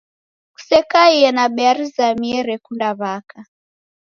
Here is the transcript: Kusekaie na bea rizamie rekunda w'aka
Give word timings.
Kusekaie 0.53 1.29
na 1.37 1.45
bea 1.55 1.73
rizamie 1.77 2.39
rekunda 2.51 2.89
w'aka 2.99 3.39